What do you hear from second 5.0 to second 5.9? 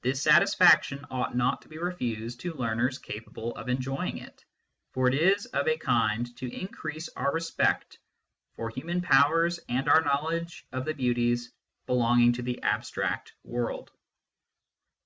it is of a